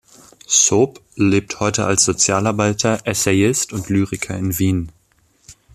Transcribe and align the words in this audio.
Saupe 0.47 0.99
lebt 1.15 1.59
heute 1.59 1.85
als 1.85 2.05
Sozialarbeiter, 2.05 2.99
Essayist 3.03 3.71
und 3.71 3.87
Lyriker 3.87 4.35
in 4.35 4.57
Wien. 4.57 4.91